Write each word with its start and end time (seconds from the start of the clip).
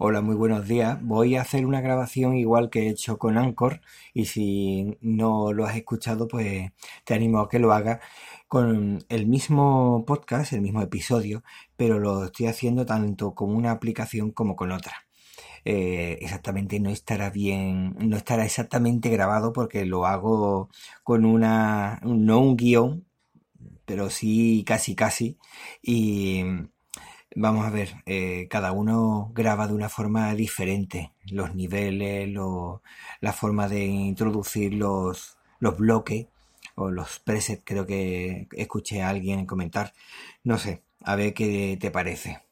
Hola, 0.00 0.20
muy 0.20 0.36
buenos 0.36 0.68
días. 0.68 1.02
Voy 1.02 1.34
a 1.34 1.40
hacer 1.42 1.66
una 1.66 1.80
grabación 1.80 2.36
igual 2.36 2.70
que 2.70 2.86
he 2.86 2.88
hecho 2.90 3.18
con 3.18 3.36
Anchor 3.36 3.80
y 4.14 4.26
si 4.26 4.96
no 5.00 5.52
lo 5.52 5.64
has 5.66 5.76
escuchado, 5.76 6.28
pues 6.28 6.70
te 7.04 7.14
animo 7.14 7.40
a 7.40 7.48
que 7.48 7.58
lo 7.58 7.72
hagas 7.72 8.00
con 8.46 9.04
el 9.08 9.26
mismo 9.26 10.04
podcast, 10.06 10.52
el 10.52 10.60
mismo 10.60 10.82
episodio, 10.82 11.42
pero 11.76 11.98
lo 11.98 12.26
estoy 12.26 12.46
haciendo 12.46 12.86
tanto 12.86 13.34
con 13.34 13.54
una 13.54 13.72
aplicación 13.72 14.30
como 14.30 14.54
con 14.54 14.70
otra. 14.70 15.08
Eh, 15.64 16.18
exactamente 16.22 16.78
no 16.80 16.90
estará 16.90 17.30
bien, 17.30 17.96
no 17.98 18.16
estará 18.16 18.44
exactamente 18.44 19.10
grabado 19.10 19.52
porque 19.52 19.84
lo 19.84 20.06
hago 20.06 20.70
con 21.02 21.24
una, 21.24 22.00
no 22.04 22.40
un 22.40 22.56
guion, 22.56 23.04
pero 23.84 24.10
sí 24.10 24.64
casi 24.66 24.94
casi 24.94 25.38
y 25.82 26.44
Vamos 27.36 27.66
a 27.66 27.70
ver, 27.70 28.02
eh, 28.06 28.48
cada 28.48 28.72
uno 28.72 29.30
graba 29.34 29.68
de 29.68 29.74
una 29.74 29.88
forma 29.88 30.34
diferente 30.34 31.12
los 31.30 31.54
niveles, 31.54 32.28
la 33.20 33.32
forma 33.32 33.68
de 33.68 33.84
introducir 33.84 34.74
los, 34.74 35.38
los 35.60 35.76
bloques 35.76 36.26
o 36.74 36.90
los 36.90 37.18
presets, 37.20 37.62
creo 37.64 37.86
que 37.86 38.48
escuché 38.52 39.02
a 39.02 39.10
alguien 39.10 39.46
comentar. 39.46 39.92
No 40.42 40.58
sé, 40.58 40.82
a 41.04 41.16
ver 41.16 41.34
qué 41.34 41.76
te 41.80 41.90
parece. 41.90 42.42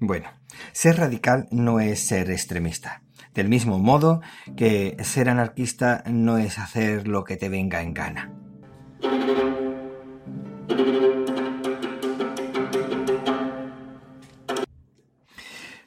Bueno, 0.00 0.28
ser 0.72 0.96
radical 0.96 1.46
no 1.50 1.78
es 1.78 2.00
ser 2.00 2.30
extremista. 2.30 3.02
Del 3.34 3.48
mismo 3.48 3.78
modo 3.78 4.20
que 4.56 4.96
ser 5.04 5.28
anarquista 5.28 6.02
no 6.06 6.38
es 6.38 6.58
hacer 6.58 7.06
lo 7.06 7.24
que 7.24 7.36
te 7.36 7.48
venga 7.48 7.82
en 7.82 7.94
gana. 7.94 8.32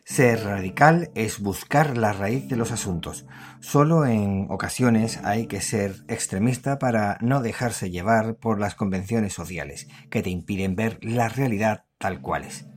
Ser 0.05 0.43
radical 0.43 1.09
es 1.15 1.39
buscar 1.39 1.97
la 1.97 2.13
raíz 2.13 2.47
de 2.47 2.55
los 2.55 2.71
asuntos. 2.71 3.25
Solo 3.59 4.05
en 4.05 4.45
ocasiones 4.49 5.19
hay 5.23 5.47
que 5.47 5.59
ser 5.59 6.03
extremista 6.07 6.77
para 6.77 7.17
no 7.19 7.41
dejarse 7.41 7.89
llevar 7.89 8.35
por 8.35 8.59
las 8.59 8.75
convenciones 8.75 9.33
sociales 9.33 9.87
que 10.11 10.21
te 10.21 10.29
impiden 10.29 10.75
ver 10.75 10.99
la 11.01 11.29
realidad 11.29 11.85
tal 11.97 12.21
cual 12.21 12.43
es. 12.43 12.67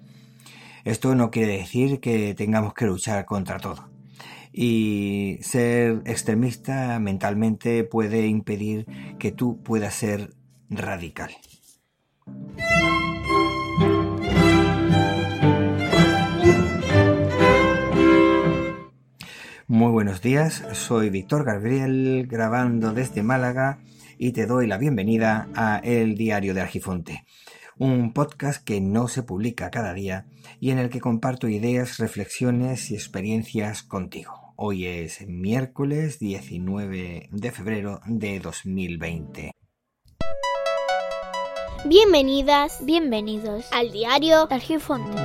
Esto 0.85 1.15
no 1.15 1.31
quiere 1.31 1.59
decir 1.59 2.01
que 2.01 2.35
tengamos 2.35 2.73
que 2.73 2.87
luchar 2.87 3.27
contra 3.27 3.59
todo 3.59 3.96
y 4.59 5.37
ser 5.43 6.01
extremista 6.07 6.99
mentalmente 6.99 7.85
puede 7.85 8.27
impedir 8.27 8.87
que 9.19 9.31
tú 9.31 9.63
puedas 9.63 9.95
ser 9.95 10.31
radical. 10.71 11.31
Muy 19.69 19.93
buenos 19.93 20.23
días, 20.23 20.65
soy 20.73 21.11
Víctor 21.11 21.45
Gabriel 21.45 22.27
grabando 22.27 22.95
desde 22.95 23.23
Málaga 23.23 23.81
y 24.17 24.33
te 24.33 24.47
doy 24.47 24.67
la 24.67 24.79
bienvenida 24.79 25.49
a 25.55 25.83
El 25.85 26.15
Diario 26.15 26.55
de 26.55 26.63
Argifonte, 26.63 27.27
un 27.77 28.15
podcast 28.15 28.65
que 28.65 28.81
no 28.81 29.09
se 29.09 29.23
publica 29.23 29.71
cada 29.71 29.93
día 29.93 30.25
y 30.61 30.71
en 30.71 30.79
el 30.79 30.89
que 30.89 31.01
comparto 31.01 31.47
ideas, 31.47 31.99
reflexiones 31.99 32.91
y 32.91 32.95
experiencias 32.95 33.83
contigo. 33.83 34.46
Hoy 34.59 34.87
es 34.87 35.21
miércoles 35.29 36.19
19 36.19 37.29
de 37.31 37.53
febrero 37.53 38.01
de 38.07 38.41
2020. 38.41 39.53
Bienvenidas, 41.85 42.83
bienvenidos 42.83 43.71
al 43.71 43.93
diario 43.93 44.51
Argifonte. 44.51 45.21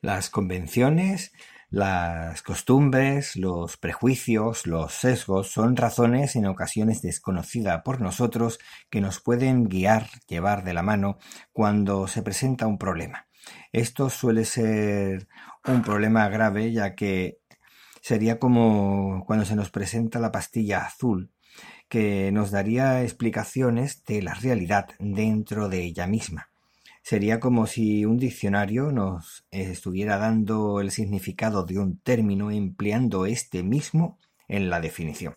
Las 0.00 0.28
convenciones, 0.28 1.30
las 1.68 2.42
costumbres, 2.42 3.36
los 3.36 3.76
prejuicios, 3.76 4.66
los 4.66 4.92
sesgos 4.92 5.52
son 5.52 5.76
razones 5.76 6.34
en 6.34 6.46
ocasiones 6.46 7.00
desconocidas 7.00 7.82
por 7.84 8.00
nosotros 8.00 8.58
que 8.90 9.00
nos 9.00 9.20
pueden 9.20 9.68
guiar, 9.68 10.08
llevar 10.26 10.64
de 10.64 10.74
la 10.74 10.82
mano 10.82 11.18
cuando 11.52 12.08
se 12.08 12.22
presenta 12.22 12.66
un 12.66 12.76
problema. 12.76 13.29
Esto 13.72 14.10
suele 14.10 14.44
ser 14.44 15.28
un 15.66 15.82
problema 15.82 16.28
grave 16.28 16.72
ya 16.72 16.94
que 16.94 17.38
sería 18.00 18.38
como 18.38 19.24
cuando 19.26 19.44
se 19.44 19.56
nos 19.56 19.70
presenta 19.70 20.18
la 20.18 20.32
pastilla 20.32 20.84
azul, 20.84 21.30
que 21.88 22.30
nos 22.32 22.50
daría 22.50 23.02
explicaciones 23.02 24.04
de 24.04 24.22
la 24.22 24.34
realidad 24.34 24.88
dentro 24.98 25.68
de 25.68 25.84
ella 25.84 26.06
misma. 26.06 26.50
Sería 27.02 27.40
como 27.40 27.66
si 27.66 28.04
un 28.04 28.18
diccionario 28.18 28.92
nos 28.92 29.44
estuviera 29.50 30.18
dando 30.18 30.80
el 30.80 30.90
significado 30.90 31.64
de 31.64 31.78
un 31.78 31.98
término 31.98 32.50
empleando 32.50 33.26
este 33.26 33.62
mismo 33.62 34.18
en 34.48 34.70
la 34.70 34.80
definición. 34.80 35.36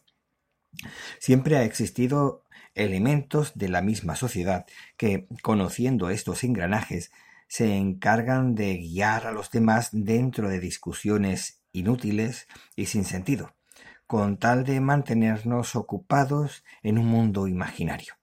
Siempre 1.20 1.58
ha 1.58 1.64
existido 1.64 2.44
elementos 2.76 3.54
de 3.56 3.70
la 3.70 3.82
misma 3.82 4.16
sociedad 4.16 4.66
que, 4.98 5.28
conociendo 5.42 6.10
estos 6.10 6.44
engranajes, 6.44 7.12
se 7.54 7.76
encargan 7.76 8.56
de 8.56 8.78
guiar 8.78 9.28
a 9.28 9.32
los 9.32 9.52
demás 9.52 9.90
dentro 9.92 10.50
de 10.50 10.60
discusiones 10.60 11.62
inútiles 11.72 12.48
y 12.76 12.88
sin 12.88 13.04
sentido, 13.06 13.54
con 14.08 14.38
tal 14.38 14.64
de 14.64 14.80
mantenernos 14.80 15.76
ocupados 15.76 16.64
en 16.82 16.98
un 16.98 17.06
mundo 17.06 17.48
imaginario. 17.48 18.16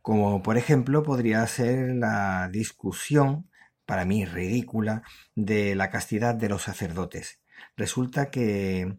Como 0.00 0.42
por 0.42 0.56
ejemplo 0.56 1.02
podría 1.02 1.46
ser 1.48 1.96
la 1.96 2.48
discusión, 2.50 3.50
para 3.84 4.06
mí 4.06 4.24
ridícula, 4.24 5.02
de 5.34 5.74
la 5.74 5.90
castidad 5.90 6.34
de 6.34 6.48
los 6.48 6.62
sacerdotes. 6.62 7.42
Resulta 7.76 8.30
que 8.30 8.96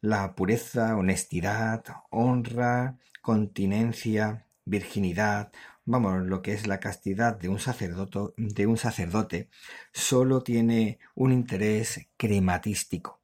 la 0.00 0.36
pureza, 0.36 0.96
honestidad, 0.96 1.82
honra, 2.08 2.98
continencia, 3.20 4.46
virginidad 4.64 5.50
vamos, 5.84 6.26
lo 6.26 6.42
que 6.42 6.52
es 6.52 6.66
la 6.66 6.80
castidad 6.80 7.36
de 7.36 7.48
un 7.48 7.58
sacerdote, 7.58 8.32
de 8.36 8.66
un 8.66 8.76
sacerdote 8.76 9.48
solo 9.92 10.42
tiene 10.42 10.98
un 11.14 11.32
interés 11.32 12.08
crematístico. 12.16 13.20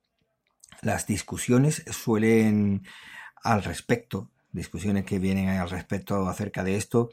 Las 0.83 1.07
discusiones 1.07 1.85
suelen 1.91 2.83
al 3.43 3.63
respecto, 3.63 4.31
discusiones 4.53 5.05
que 5.05 5.19
vienen 5.19 5.49
al 5.49 5.71
respecto 5.71 6.29
acerca 6.29 6.65
de 6.65 6.77
esto, 6.77 7.11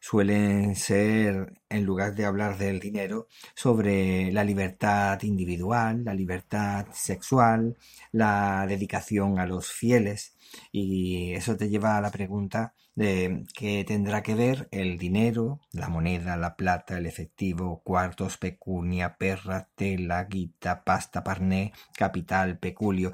suelen 0.00 0.76
ser, 0.76 1.60
en 1.68 1.84
lugar 1.84 2.14
de 2.14 2.24
hablar 2.24 2.58
del 2.58 2.80
dinero, 2.80 3.28
sobre 3.54 4.32
la 4.32 4.44
libertad 4.44 5.20
individual, 5.22 6.04
la 6.04 6.14
libertad 6.14 6.86
sexual, 6.92 7.76
la 8.12 8.66
dedicación 8.68 9.38
a 9.38 9.46
los 9.46 9.70
fieles, 9.70 10.36
y 10.72 11.32
eso 11.34 11.56
te 11.56 11.68
lleva 11.68 11.96
a 11.96 12.00
la 12.00 12.10
pregunta 12.10 12.74
de 12.94 13.44
qué 13.54 13.84
tendrá 13.84 14.22
que 14.22 14.34
ver 14.34 14.68
el 14.72 14.98
dinero, 14.98 15.60
la 15.72 15.88
moneda, 15.88 16.36
la 16.36 16.56
plata, 16.56 16.98
el 16.98 17.06
efectivo, 17.06 17.82
cuartos, 17.82 18.36
pecunia, 18.36 19.16
perra, 19.16 19.68
tela, 19.74 20.24
guita, 20.24 20.84
pasta, 20.84 21.22
parné, 21.24 21.72
capital, 21.94 22.58
peculio, 22.58 23.12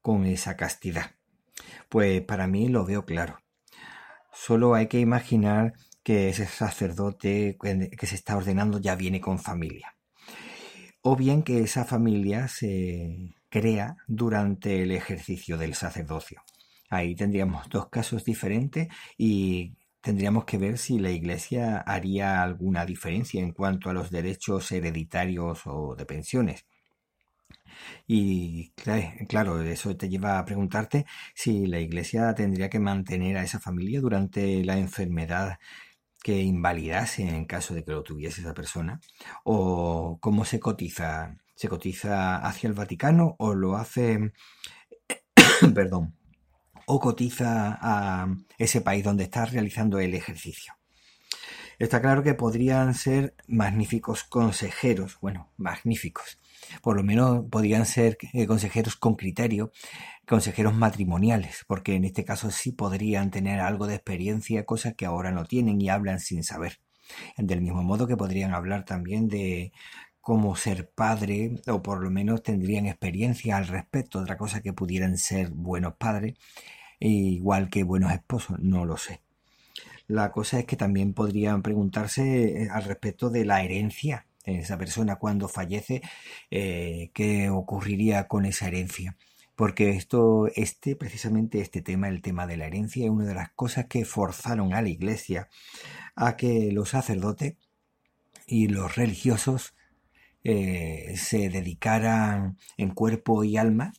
con 0.00 0.24
esa 0.24 0.56
castidad. 0.56 1.10
Pues 1.88 2.22
para 2.22 2.46
mí 2.46 2.68
lo 2.68 2.84
veo 2.84 3.04
claro. 3.04 3.38
Solo 4.32 4.74
hay 4.74 4.86
que 4.88 5.00
imaginar 5.00 5.74
que 6.02 6.28
ese 6.28 6.46
sacerdote 6.46 7.56
que 7.58 8.06
se 8.06 8.14
está 8.14 8.36
ordenando 8.36 8.78
ya 8.78 8.94
viene 8.94 9.20
con 9.20 9.38
familia. 9.38 9.96
O 11.02 11.16
bien 11.16 11.42
que 11.42 11.60
esa 11.60 11.84
familia 11.84 12.48
se 12.48 13.34
crea 13.48 13.96
durante 14.06 14.82
el 14.82 14.92
ejercicio 14.92 15.56
del 15.56 15.74
sacerdocio. 15.74 16.42
Ahí 16.90 17.14
tendríamos 17.14 17.68
dos 17.68 17.88
casos 17.88 18.24
diferentes 18.24 18.88
y 19.16 19.74
tendríamos 20.00 20.44
que 20.44 20.58
ver 20.58 20.78
si 20.78 20.98
la 20.98 21.10
Iglesia 21.10 21.78
haría 21.78 22.42
alguna 22.42 22.86
diferencia 22.86 23.42
en 23.42 23.52
cuanto 23.52 23.90
a 23.90 23.92
los 23.92 24.10
derechos 24.10 24.70
hereditarios 24.70 25.62
o 25.66 25.96
de 25.96 26.06
pensiones. 26.06 26.64
Y 28.06 28.70
claro, 29.28 29.62
eso 29.62 29.96
te 29.96 30.08
lleva 30.08 30.38
a 30.38 30.44
preguntarte 30.44 31.06
si 31.34 31.66
la 31.66 31.80
Iglesia 31.80 32.34
tendría 32.34 32.68
que 32.70 32.80
mantener 32.80 33.36
a 33.36 33.42
esa 33.44 33.60
familia 33.60 34.00
durante 34.00 34.64
la 34.64 34.78
enfermedad 34.78 35.58
que 36.22 36.42
invalidase 36.42 37.22
en 37.22 37.44
caso 37.44 37.74
de 37.74 37.84
que 37.84 37.92
lo 37.92 38.02
tuviese 38.02 38.40
esa 38.40 38.54
persona, 38.54 39.00
o 39.44 40.18
cómo 40.20 40.44
se 40.44 40.58
cotiza, 40.60 41.36
se 41.54 41.68
cotiza 41.68 42.36
hacia 42.38 42.68
el 42.68 42.74
Vaticano 42.74 43.36
o 43.38 43.54
lo 43.54 43.76
hace, 43.76 44.32
perdón, 45.74 46.16
o 46.86 47.00
cotiza 47.00 47.78
a 47.80 48.28
ese 48.58 48.80
país 48.80 49.04
donde 49.04 49.24
está 49.24 49.46
realizando 49.46 50.00
el 50.00 50.14
ejercicio. 50.14 50.74
Está 51.78 52.00
claro 52.00 52.22
que 52.22 52.32
podrían 52.32 52.94
ser 52.94 53.34
magníficos 53.46 54.24
consejeros, 54.24 55.18
bueno, 55.20 55.52
magníficos, 55.58 56.38
por 56.82 56.96
lo 56.96 57.02
menos 57.02 57.44
podrían 57.50 57.84
ser 57.84 58.16
eh, 58.32 58.46
consejeros 58.46 58.96
con 58.96 59.14
criterio, 59.14 59.72
consejeros 60.26 60.74
matrimoniales, 60.74 61.64
porque 61.66 61.94
en 61.94 62.04
este 62.04 62.24
caso 62.24 62.50
sí 62.50 62.72
podrían 62.72 63.30
tener 63.30 63.60
algo 63.60 63.86
de 63.86 63.96
experiencia, 63.96 64.64
cosas 64.64 64.94
que 64.94 65.04
ahora 65.04 65.32
no 65.32 65.44
tienen 65.44 65.78
y 65.80 65.90
hablan 65.90 66.18
sin 66.18 66.44
saber. 66.44 66.80
Del 67.36 67.60
mismo 67.60 67.82
modo 67.82 68.06
que 68.06 68.16
podrían 68.16 68.54
hablar 68.54 68.84
también 68.86 69.28
de 69.28 69.72
cómo 70.22 70.56
ser 70.56 70.90
padre, 70.90 71.60
o 71.68 71.82
por 71.82 72.02
lo 72.02 72.10
menos 72.10 72.42
tendrían 72.42 72.86
experiencia 72.86 73.58
al 73.58 73.68
respecto, 73.68 74.20
otra 74.20 74.38
cosa 74.38 74.62
que 74.62 74.72
pudieran 74.72 75.18
ser 75.18 75.50
buenos 75.50 75.94
padres, 75.96 76.36
igual 77.00 77.68
que 77.70 77.84
buenos 77.84 78.12
esposos, 78.12 78.58
no 78.60 78.86
lo 78.86 78.96
sé. 78.96 79.25
La 80.08 80.30
cosa 80.30 80.58
es 80.60 80.66
que 80.66 80.76
también 80.76 81.14
podrían 81.14 81.62
preguntarse 81.62 82.62
eh, 82.64 82.68
al 82.70 82.84
respecto 82.84 83.30
de 83.30 83.44
la 83.44 83.62
herencia. 83.62 84.26
Esa 84.44 84.78
persona 84.78 85.16
cuando 85.16 85.48
fallece, 85.48 86.02
eh, 86.50 87.10
¿qué 87.12 87.50
ocurriría 87.50 88.28
con 88.28 88.44
esa 88.46 88.68
herencia? 88.68 89.16
Porque 89.56 89.90
esto, 89.90 90.48
este, 90.54 90.94
precisamente 90.94 91.60
este 91.60 91.82
tema, 91.82 92.08
el 92.08 92.22
tema 92.22 92.46
de 92.46 92.56
la 92.56 92.66
herencia, 92.66 93.04
es 93.04 93.10
una 93.10 93.24
de 93.24 93.34
las 93.34 93.50
cosas 93.50 93.86
que 93.86 94.04
forzaron 94.04 94.72
a 94.74 94.82
la 94.82 94.88
iglesia 94.88 95.48
a 96.14 96.36
que 96.36 96.70
los 96.72 96.90
sacerdotes 96.90 97.56
y 98.46 98.68
los 98.68 98.94
religiosos 98.94 99.74
eh, 100.44 101.14
se 101.16 101.48
dedicaran 101.48 102.56
en 102.76 102.90
cuerpo 102.90 103.42
y 103.42 103.56
alma 103.56 103.92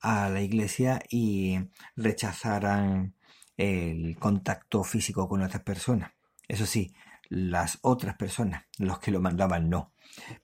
a 0.00 0.28
la 0.30 0.40
iglesia 0.42 1.00
y 1.08 1.60
rechazaran 1.94 3.14
el 3.56 4.16
contacto 4.18 4.84
físico 4.84 5.28
con 5.28 5.42
otras 5.42 5.62
personas. 5.62 6.12
Eso 6.48 6.66
sí, 6.66 6.92
las 7.28 7.78
otras 7.82 8.16
personas, 8.16 8.64
los 8.78 8.98
que 8.98 9.10
lo 9.10 9.20
mandaban, 9.20 9.70
no. 9.70 9.92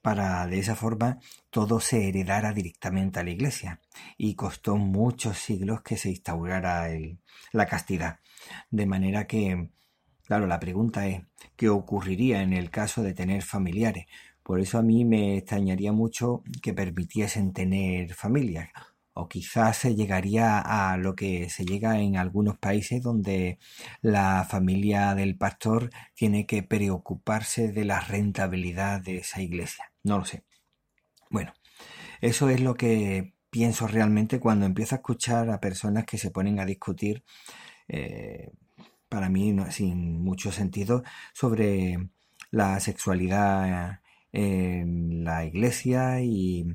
Para 0.01 0.47
de 0.47 0.57
esa 0.57 0.75
forma 0.75 1.19
todo 1.51 1.79
se 1.79 2.07
heredara 2.07 2.53
directamente 2.53 3.19
a 3.19 3.23
la 3.23 3.29
iglesia 3.29 3.79
y 4.17 4.33
costó 4.33 4.77
muchos 4.77 5.37
siglos 5.37 5.81
que 5.81 5.97
se 5.97 6.09
instaurara 6.09 6.87
la 7.51 7.65
castidad. 7.67 8.19
De 8.71 8.87
manera 8.87 9.27
que, 9.27 9.69
claro, 10.25 10.47
la 10.47 10.59
pregunta 10.59 11.07
es, 11.07 11.21
¿qué 11.55 11.69
ocurriría 11.69 12.41
en 12.41 12.53
el 12.53 12.71
caso 12.71 13.03
de 13.03 13.13
tener 13.13 13.43
familiares? 13.43 14.07
Por 14.41 14.59
eso 14.59 14.79
a 14.79 14.81
mí 14.81 15.05
me 15.05 15.37
extrañaría 15.37 15.91
mucho 15.91 16.41
que 16.63 16.73
permitiesen 16.73 17.53
tener 17.53 18.15
familias 18.15 18.69
o 19.19 19.27
quizás 19.27 19.77
se 19.77 19.95
llegaría 19.95 20.59
a 20.59 20.97
lo 20.97 21.15
que 21.15 21.49
se 21.49 21.65
llega 21.65 21.99
en 21.99 22.17
algunos 22.17 22.57
países 22.57 23.01
donde 23.03 23.59
la 24.01 24.45
familia 24.49 25.15
del 25.15 25.37
pastor 25.37 25.89
tiene 26.13 26.45
que 26.45 26.63
preocuparse 26.63 27.71
de 27.71 27.85
la 27.85 27.99
rentabilidad 27.99 29.01
de 29.01 29.17
esa 29.17 29.41
iglesia. 29.41 29.91
No 30.03 30.19
lo 30.19 30.25
sé. 30.25 30.43
Bueno, 31.29 31.53
eso 32.21 32.49
es 32.49 32.61
lo 32.61 32.75
que 32.75 33.33
pienso 33.49 33.87
realmente 33.87 34.39
cuando 34.39 34.65
empiezo 34.65 34.95
a 34.95 34.97
escuchar 34.97 35.49
a 35.49 35.59
personas 35.59 36.05
que 36.05 36.17
se 36.17 36.31
ponen 36.31 36.59
a 36.59 36.65
discutir, 36.65 37.23
eh, 37.87 38.51
para 39.09 39.29
mí 39.29 39.55
sin 39.71 40.21
mucho 40.23 40.51
sentido, 40.51 41.03
sobre 41.33 42.09
la 42.51 42.79
sexualidad 42.79 44.01
en 44.31 45.23
la 45.23 45.45
iglesia 45.45 46.21
y, 46.21 46.67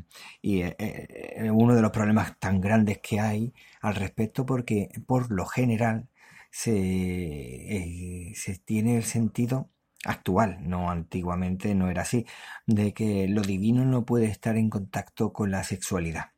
eh, 0.42 0.76
eh, 0.78 1.50
uno 1.50 1.74
de 1.74 1.82
los 1.82 1.90
problemas 1.92 2.38
tan 2.38 2.60
grandes 2.60 2.98
que 2.98 3.20
hay 3.20 3.52
al 3.80 3.94
respecto 3.94 4.44
porque 4.46 4.88
por 5.06 5.30
lo 5.30 5.46
general 5.46 6.08
se, 6.50 6.72
eh, 6.74 8.32
se 8.34 8.58
tiene 8.58 8.96
el 8.96 9.04
sentido 9.04 9.70
actual, 10.04 10.58
no 10.68 10.90
antiguamente 10.90 11.74
no 11.74 11.90
era 11.90 12.02
así, 12.02 12.26
de 12.66 12.92
que 12.94 13.28
lo 13.28 13.42
divino 13.42 13.84
no 13.84 14.04
puede 14.04 14.26
estar 14.26 14.56
en 14.56 14.70
contacto 14.70 15.32
con 15.32 15.50
la 15.50 15.64
sexualidad. 15.64 16.32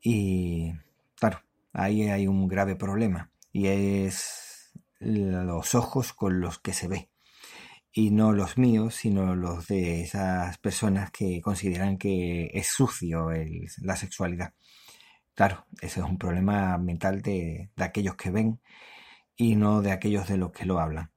Y 0.00 0.72
claro, 1.16 1.40
ahí 1.72 2.08
hay 2.08 2.26
un 2.26 2.48
grave 2.48 2.76
problema 2.76 3.30
y 3.52 3.68
es 3.68 4.72
los 5.00 5.74
ojos 5.74 6.12
con 6.12 6.40
los 6.40 6.58
que 6.60 6.72
se 6.72 6.88
ve 6.88 7.11
y 7.92 8.10
no 8.10 8.32
los 8.32 8.58
míos, 8.58 8.94
sino 8.94 9.34
los 9.36 9.68
de 9.68 10.02
esas 10.02 10.58
personas 10.58 11.10
que 11.10 11.40
consideran 11.42 11.98
que 11.98 12.50
es 12.54 12.68
sucio 12.68 13.28
la 13.82 13.96
sexualidad. 13.96 14.54
Claro, 15.34 15.66
ese 15.80 16.00
es 16.00 16.06
un 16.06 16.18
problema 16.18 16.78
mental 16.78 17.22
de, 17.22 17.70
de 17.76 17.84
aquellos 17.84 18.16
que 18.16 18.30
ven 18.30 18.60
y 19.36 19.56
no 19.56 19.82
de 19.82 19.92
aquellos 19.92 20.28
de 20.28 20.36
los 20.38 20.52
que 20.52 20.66
lo 20.66 20.80
hablan. 20.80 21.12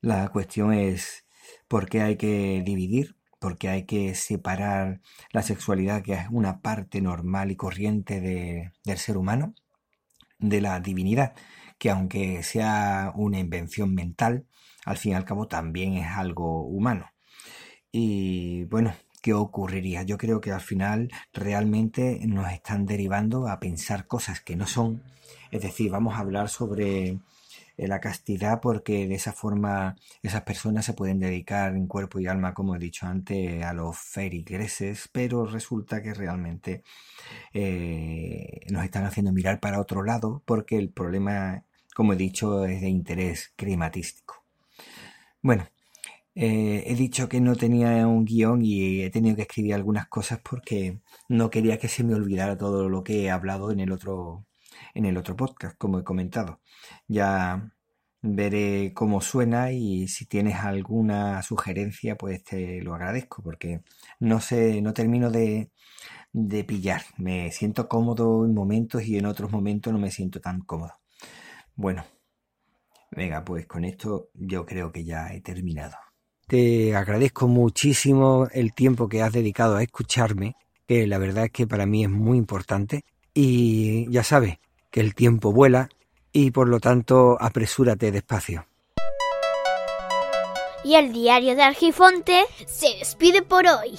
La 0.00 0.28
cuestión 0.28 0.72
es 0.72 1.26
por 1.68 1.88
qué 1.88 2.02
hay 2.02 2.16
que 2.16 2.62
dividir, 2.64 3.16
por 3.40 3.58
qué 3.58 3.68
hay 3.68 3.86
que 3.86 4.14
separar 4.14 5.00
la 5.32 5.42
sexualidad, 5.42 6.02
que 6.02 6.14
es 6.14 6.26
una 6.30 6.60
parte 6.62 7.00
normal 7.00 7.50
y 7.50 7.56
corriente 7.56 8.20
de, 8.20 8.72
del 8.84 8.98
ser 8.98 9.16
humano, 9.16 9.54
de 10.38 10.60
la 10.60 10.80
divinidad, 10.80 11.34
que 11.78 11.90
aunque 11.90 12.42
sea 12.42 13.12
una 13.14 13.38
invención 13.38 13.94
mental, 13.94 14.46
al 14.86 14.96
fin 14.96 15.12
y 15.12 15.14
al 15.16 15.26
cabo 15.26 15.48
también 15.48 15.94
es 15.94 16.08
algo 16.08 16.62
humano. 16.62 17.10
Y 17.92 18.64
bueno, 18.64 18.94
¿qué 19.22 19.34
ocurriría? 19.34 20.04
Yo 20.04 20.16
creo 20.16 20.40
que 20.40 20.52
al 20.52 20.60
final 20.60 21.10
realmente 21.32 22.20
nos 22.26 22.50
están 22.52 22.86
derivando 22.86 23.48
a 23.48 23.60
pensar 23.60 24.06
cosas 24.06 24.40
que 24.40 24.56
no 24.56 24.66
son. 24.66 25.02
Es 25.50 25.62
decir, 25.62 25.90
vamos 25.90 26.14
a 26.14 26.20
hablar 26.20 26.48
sobre 26.48 27.18
eh, 27.76 27.88
la 27.88 28.00
castidad 28.00 28.60
porque 28.60 29.08
de 29.08 29.16
esa 29.16 29.32
forma 29.32 29.96
esas 30.22 30.42
personas 30.42 30.84
se 30.84 30.94
pueden 30.94 31.18
dedicar 31.18 31.74
en 31.74 31.88
cuerpo 31.88 32.20
y 32.20 32.26
alma, 32.28 32.54
como 32.54 32.76
he 32.76 32.78
dicho 32.78 33.06
antes, 33.06 33.62
a 33.64 33.72
los 33.72 33.98
ferigreses, 33.98 35.08
pero 35.12 35.46
resulta 35.46 36.02
que 36.02 36.14
realmente 36.14 36.84
eh, 37.52 38.60
nos 38.70 38.84
están 38.84 39.04
haciendo 39.04 39.32
mirar 39.32 39.60
para 39.60 39.80
otro 39.80 40.04
lado 40.04 40.42
porque 40.46 40.78
el 40.78 40.90
problema, 40.90 41.64
como 41.94 42.12
he 42.12 42.16
dicho, 42.16 42.64
es 42.66 42.80
de 42.80 42.88
interés 42.88 43.52
climatístico. 43.56 44.45
Bueno, 45.46 45.68
eh, 46.34 46.84
he 46.86 46.96
dicho 46.96 47.28
que 47.28 47.40
no 47.40 47.54
tenía 47.56 48.06
un 48.08 48.24
guion 48.24 48.62
y 48.64 49.02
he 49.02 49.10
tenido 49.10 49.36
que 49.36 49.42
escribir 49.42 49.74
algunas 49.74 50.08
cosas 50.08 50.40
porque 50.42 51.00
no 51.28 51.50
quería 51.50 51.78
que 51.78 51.86
se 51.88 52.02
me 52.04 52.14
olvidara 52.14 52.58
todo 52.58 52.88
lo 52.88 53.04
que 53.04 53.24
he 53.24 53.30
hablado 53.30 53.70
en 53.70 53.78
el 53.80 53.92
otro, 53.92 54.44
en 54.94 55.06
el 55.06 55.16
otro 55.16 55.36
podcast, 55.36 55.78
como 55.78 56.00
he 56.00 56.04
comentado. 56.04 56.60
Ya 57.08 57.72
veré 58.22 58.92
cómo 58.94 59.20
suena 59.20 59.72
y 59.72 60.08
si 60.08 60.26
tienes 60.26 60.56
alguna 60.56 61.42
sugerencia, 61.44 62.16
pues 62.16 62.44
te 62.44 62.82
lo 62.82 62.94
agradezco 62.94 63.42
porque 63.42 63.82
no 64.20 64.40
sé, 64.40 64.82
no 64.82 64.94
termino 64.94 65.30
de, 65.30 65.70
de 66.32 66.64
pillar. 66.64 67.02
Me 67.18 67.52
siento 67.52 67.88
cómodo 67.88 68.44
en 68.46 68.54
momentos 68.54 69.04
y 69.04 69.18
en 69.18 69.26
otros 69.26 69.52
momentos 69.52 69.92
no 69.92 70.00
me 70.00 70.10
siento 70.10 70.40
tan 70.40 70.62
cómodo. 70.62 70.94
Bueno, 71.76 72.04
Venga, 73.10 73.44
pues 73.44 73.66
con 73.66 73.84
esto 73.84 74.28
yo 74.34 74.66
creo 74.66 74.92
que 74.92 75.04
ya 75.04 75.32
he 75.32 75.40
terminado. 75.40 75.96
Te 76.46 76.94
agradezco 76.94 77.48
muchísimo 77.48 78.46
el 78.52 78.72
tiempo 78.72 79.08
que 79.08 79.22
has 79.22 79.32
dedicado 79.32 79.76
a 79.76 79.82
escucharme, 79.82 80.54
que 80.86 81.06
la 81.06 81.18
verdad 81.18 81.46
es 81.46 81.50
que 81.50 81.66
para 81.66 81.86
mí 81.86 82.04
es 82.04 82.10
muy 82.10 82.38
importante. 82.38 83.04
Y 83.34 84.10
ya 84.10 84.22
sabes 84.22 84.58
que 84.90 85.00
el 85.00 85.14
tiempo 85.14 85.52
vuela 85.52 85.88
y 86.32 86.50
por 86.50 86.68
lo 86.68 86.80
tanto 86.80 87.36
apresúrate 87.40 88.12
despacio. 88.12 88.66
Y 90.84 90.94
el 90.94 91.12
diario 91.12 91.56
de 91.56 91.62
Argifonte 91.62 92.44
se 92.66 92.98
despide 92.98 93.42
por 93.42 93.66
hoy. 93.66 93.98